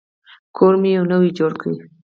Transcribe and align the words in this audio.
کور 0.55 0.73
مي 0.81 0.91
نوی 1.11 1.29
جوړ 1.37 1.51
کی. 1.61 1.71